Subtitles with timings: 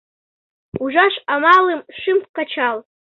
[0.83, 2.77] Ужаш амалым шым кычал.